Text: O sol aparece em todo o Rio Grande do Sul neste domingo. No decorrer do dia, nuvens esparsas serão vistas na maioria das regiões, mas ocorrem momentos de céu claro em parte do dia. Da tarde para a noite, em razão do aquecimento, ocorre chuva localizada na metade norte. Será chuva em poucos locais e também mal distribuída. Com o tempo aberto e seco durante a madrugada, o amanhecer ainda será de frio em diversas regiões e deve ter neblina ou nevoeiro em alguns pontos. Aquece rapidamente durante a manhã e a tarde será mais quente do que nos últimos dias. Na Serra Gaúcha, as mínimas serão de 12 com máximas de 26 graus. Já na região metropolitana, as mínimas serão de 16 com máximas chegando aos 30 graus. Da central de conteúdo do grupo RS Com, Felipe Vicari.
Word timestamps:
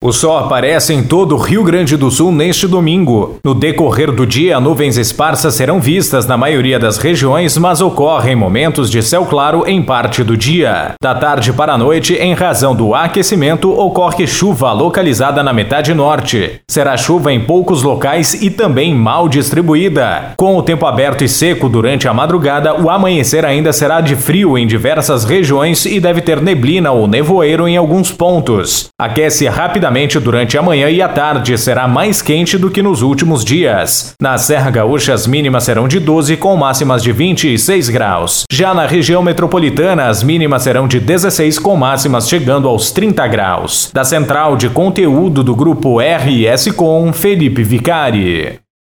O 0.00 0.12
sol 0.12 0.38
aparece 0.38 0.94
em 0.94 1.02
todo 1.02 1.34
o 1.34 1.38
Rio 1.38 1.64
Grande 1.64 1.96
do 1.96 2.08
Sul 2.08 2.30
neste 2.30 2.68
domingo. 2.68 3.40
No 3.44 3.52
decorrer 3.52 4.12
do 4.12 4.24
dia, 4.24 4.60
nuvens 4.60 4.96
esparsas 4.96 5.54
serão 5.54 5.80
vistas 5.80 6.24
na 6.24 6.36
maioria 6.36 6.78
das 6.78 6.98
regiões, 6.98 7.58
mas 7.58 7.80
ocorrem 7.80 8.36
momentos 8.36 8.88
de 8.92 9.02
céu 9.02 9.26
claro 9.26 9.64
em 9.66 9.82
parte 9.82 10.22
do 10.22 10.36
dia. 10.36 10.92
Da 11.02 11.16
tarde 11.16 11.52
para 11.52 11.72
a 11.72 11.78
noite, 11.78 12.14
em 12.14 12.32
razão 12.32 12.76
do 12.76 12.94
aquecimento, 12.94 13.76
ocorre 13.76 14.24
chuva 14.24 14.72
localizada 14.72 15.42
na 15.42 15.52
metade 15.52 15.92
norte. 15.92 16.60
Será 16.70 16.96
chuva 16.96 17.32
em 17.32 17.40
poucos 17.40 17.82
locais 17.82 18.40
e 18.40 18.50
também 18.50 18.94
mal 18.94 19.28
distribuída. 19.28 20.32
Com 20.36 20.56
o 20.56 20.62
tempo 20.62 20.86
aberto 20.86 21.24
e 21.24 21.28
seco 21.28 21.68
durante 21.68 22.06
a 22.06 22.14
madrugada, 22.14 22.80
o 22.80 22.88
amanhecer 22.88 23.44
ainda 23.44 23.72
será 23.72 24.00
de 24.00 24.14
frio 24.14 24.56
em 24.56 24.64
diversas 24.64 25.24
regiões 25.24 25.84
e 25.86 25.98
deve 25.98 26.20
ter 26.20 26.40
neblina 26.40 26.92
ou 26.92 27.08
nevoeiro 27.08 27.66
em 27.66 27.76
alguns 27.76 28.12
pontos. 28.12 28.90
Aquece 28.96 29.48
rapidamente 29.48 29.87
durante 30.20 30.56
a 30.58 30.62
manhã 30.62 30.90
e 30.90 31.00
a 31.00 31.08
tarde 31.08 31.56
será 31.56 31.88
mais 31.88 32.22
quente 32.22 32.56
do 32.58 32.70
que 32.70 32.82
nos 32.82 33.02
últimos 33.02 33.44
dias. 33.44 34.14
Na 34.20 34.36
Serra 34.38 34.70
Gaúcha, 34.70 35.14
as 35.14 35.26
mínimas 35.26 35.64
serão 35.64 35.88
de 35.88 35.98
12 35.98 36.36
com 36.36 36.56
máximas 36.56 37.02
de 37.02 37.10
26 37.10 37.88
graus. 37.88 38.44
Já 38.50 38.74
na 38.74 38.86
região 38.86 39.22
metropolitana, 39.22 40.08
as 40.08 40.22
mínimas 40.22 40.62
serão 40.62 40.86
de 40.86 41.00
16 41.00 41.58
com 41.58 41.76
máximas 41.76 42.28
chegando 42.28 42.68
aos 42.68 42.90
30 42.90 43.26
graus. 43.26 43.90
Da 43.92 44.04
central 44.04 44.56
de 44.56 44.68
conteúdo 44.68 45.42
do 45.42 45.54
grupo 45.54 45.98
RS 46.00 46.70
Com, 46.72 47.12
Felipe 47.12 47.62
Vicari. 47.62 48.67